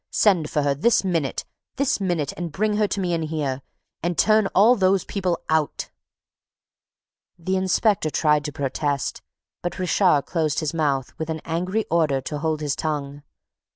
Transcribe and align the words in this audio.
"Send 0.09 0.49
for 0.49 0.63
her! 0.63 0.73
This 0.73 1.03
minute! 1.03 1.45
This 1.75 1.99
minute! 2.01 2.33
And 2.35 2.51
bring 2.51 2.77
her 2.77 2.85
in 2.85 2.89
to 2.89 2.99
me 2.99 3.23
here! 3.27 3.61
And 4.01 4.17
turn 4.17 4.47
all 4.55 4.75
those 4.75 5.05
people 5.05 5.37
out!" 5.47 5.91
The 7.37 7.55
inspector 7.55 8.09
tried 8.09 8.43
to 8.45 8.51
protest, 8.51 9.21
but 9.61 9.77
Richard 9.77 10.23
closed 10.25 10.59
his 10.59 10.73
mouth 10.73 11.13
with 11.19 11.29
an 11.29 11.39
angry 11.45 11.85
order 11.91 12.19
to 12.19 12.39
hold 12.39 12.61
his 12.61 12.75
tongue. 12.75 13.21